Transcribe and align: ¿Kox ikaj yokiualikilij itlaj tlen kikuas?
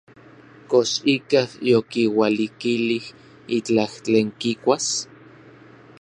¿Kox 0.69 0.89
ikaj 1.13 1.49
yokiualikilij 1.71 3.05
itlaj 3.57 3.93
tlen 4.03 4.27
kikuas? 4.39 4.87